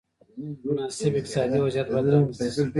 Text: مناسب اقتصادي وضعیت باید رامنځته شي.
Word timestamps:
مناسب 0.65 1.11
اقتصادي 1.17 1.57
وضعیت 1.63 1.87
باید 1.93 2.07
رامنځته 2.13 2.47
شي. 2.55 2.63